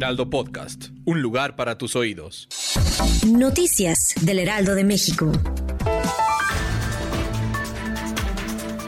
Heraldo 0.00 0.30
Podcast, 0.30 0.86
un 1.04 1.20
lugar 1.20 1.56
para 1.56 1.76
tus 1.76 1.94
oídos. 1.94 2.48
Noticias 3.26 4.14
del 4.22 4.38
Heraldo 4.38 4.74
de 4.74 4.82
México. 4.82 5.30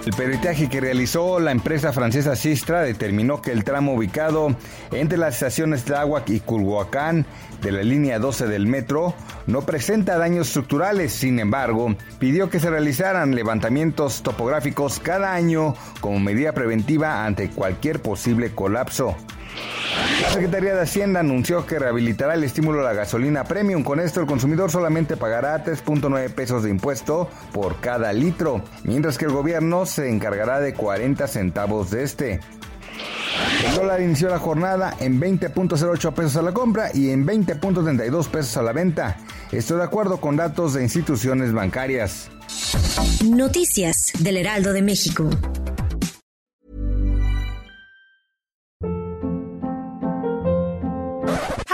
El 0.07 0.13
peritaje 0.17 0.71
que 0.71 0.81
realizó 0.81 1.39
la 1.39 1.51
empresa 1.51 1.93
francesa 1.93 2.35
Sistra 2.35 2.81
determinó 2.81 3.43
que 3.43 3.53
el 3.53 3.63
tramo 3.63 3.93
ubicado 3.93 4.57
entre 4.91 5.19
las 5.19 5.35
estaciones 5.35 5.85
Tláhuac 5.85 6.31
y 6.31 6.41
Culhuacán 6.41 7.27
de 7.61 7.73
la 7.73 7.83
línea 7.83 8.19
12 8.19 8.47
del 8.47 8.67
metro 8.67 9.15
no 9.47 9.67
presenta 9.67 10.17
daños 10.17 10.47
estructurales. 10.47 11.13
Sin 11.13 11.39
embargo, 11.41 11.95
pidió 12.21 12.49
que 12.49 12.59
se 12.59 12.71
realizaran 12.71 13.35
levantamientos 13.35 14.23
topográficos 14.23 14.99
cada 14.99 15.35
año 15.35 15.75
como 16.01 16.19
medida 16.21 16.53
preventiva 16.53 17.27
ante 17.27 17.51
cualquier 17.51 18.01
posible 18.01 18.55
colapso. 18.55 19.15
La 20.23 20.31
Secretaría 20.31 20.75
de 20.75 20.83
Hacienda 20.83 21.21
anunció 21.21 21.67
que 21.67 21.79
rehabilitará 21.79 22.35
el 22.35 22.45
estímulo 22.45 22.81
a 22.81 22.85
la 22.85 22.93
gasolina 22.93 23.45
premium. 23.45 23.83
Con 23.83 24.01
esto 24.01 24.21
el 24.21 24.27
consumidor 24.27 24.71
solamente 24.71 25.17
pagará 25.17 25.63
3.9 25.65 26.31
pesos 26.31 26.63
de 26.63 26.71
impuesto 26.71 27.29
por 27.53 27.81
cada 27.81 28.13
litro, 28.13 28.63
mientras 28.85 29.19
que 29.19 29.27
el 29.27 29.33
gobierno 29.33 29.85
se 29.85 30.09
encargará 30.09 30.61
de 30.61 30.75
40 30.75 31.27
centavos 31.27 31.91
de 31.91 32.05
este. 32.05 32.41
El 33.67 33.75
dólar 33.77 34.01
inició 34.01 34.29
la 34.29 34.39
jornada 34.39 34.95
en 35.01 35.21
20.08 35.21 36.13
pesos 36.15 36.37
a 36.37 36.43
la 36.43 36.53
compra 36.53 36.91
y 36.95 37.11
en 37.11 37.27
20.32 37.27 38.29
pesos 38.29 38.57
a 38.57 38.63
la 38.63 38.73
venta. 38.73 39.19
Esto 39.51 39.77
de 39.77 39.85
acuerdo 39.85 40.19
con 40.19 40.37
datos 40.37 40.75
de 40.75 40.83
instituciones 40.83 41.53
bancarias. 41.53 42.31
Noticias 43.25 44.13
del 44.19 44.39
Heraldo 44.39 44.73
de 44.73 44.83
México. 44.83 45.31